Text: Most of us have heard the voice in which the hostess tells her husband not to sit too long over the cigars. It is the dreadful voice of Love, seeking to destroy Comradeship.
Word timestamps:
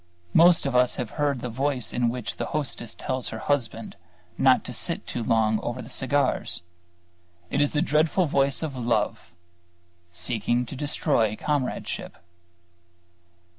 Most 0.33 0.65
of 0.65 0.75
us 0.75 0.95
have 0.95 1.11
heard 1.11 1.41
the 1.41 1.47
voice 1.49 1.93
in 1.93 2.09
which 2.09 2.37
the 2.37 2.47
hostess 2.57 2.95
tells 2.95 3.27
her 3.29 3.37
husband 3.37 3.97
not 4.35 4.63
to 4.63 4.73
sit 4.73 5.05
too 5.05 5.23
long 5.23 5.59
over 5.59 5.79
the 5.79 5.91
cigars. 5.91 6.63
It 7.51 7.61
is 7.61 7.73
the 7.73 7.83
dreadful 7.83 8.25
voice 8.25 8.63
of 8.63 8.75
Love, 8.75 9.31
seeking 10.09 10.65
to 10.65 10.75
destroy 10.75 11.35
Comradeship. 11.35 12.17